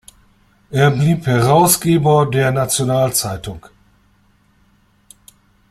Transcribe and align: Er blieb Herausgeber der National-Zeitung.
Er 0.71 0.89
blieb 0.89 1.27
Herausgeber 1.27 2.25
der 2.25 2.49
National-Zeitung. 2.51 3.67